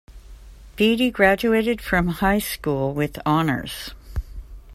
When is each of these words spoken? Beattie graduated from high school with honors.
Beattie 0.77 1.11
graduated 1.11 1.79
from 1.79 2.07
high 2.07 2.39
school 2.39 2.91
with 2.91 3.19
honors. 3.23 3.91